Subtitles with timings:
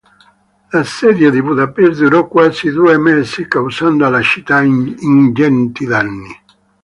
[0.71, 6.41] L'assedio di Budapest durò quasi due mesi, causando alla città ingenti danni.